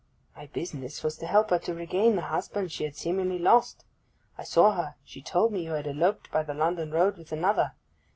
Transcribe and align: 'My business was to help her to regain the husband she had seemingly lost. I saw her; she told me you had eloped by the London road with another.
'My 0.35 0.47
business 0.47 1.03
was 1.03 1.15
to 1.17 1.27
help 1.27 1.51
her 1.51 1.59
to 1.59 1.75
regain 1.75 2.15
the 2.15 2.23
husband 2.23 2.71
she 2.71 2.85
had 2.85 2.95
seemingly 2.95 3.37
lost. 3.37 3.85
I 4.35 4.41
saw 4.43 4.71
her; 4.73 4.95
she 5.05 5.21
told 5.21 5.53
me 5.53 5.63
you 5.65 5.73
had 5.73 5.85
eloped 5.85 6.31
by 6.31 6.41
the 6.41 6.55
London 6.55 6.89
road 6.89 7.17
with 7.19 7.31
another. 7.31 7.73